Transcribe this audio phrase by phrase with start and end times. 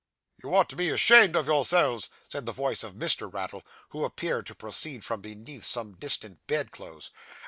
[0.41, 3.31] 'You ought to be ashamed of yourselves,' said the voice of Mr.
[3.31, 3.61] Raddle,
[3.91, 7.11] which appeared to proceed from beneath some distant bed clothes.